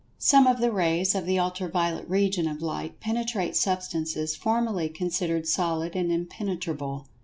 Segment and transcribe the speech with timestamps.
[0.17, 5.47] Some of the rays of the Ultra violet region of Light penetrate substances formerly considered
[5.47, 7.05] solid and impenetrable.